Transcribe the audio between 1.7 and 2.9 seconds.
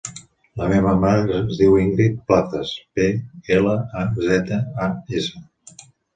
Íngrid Plazas: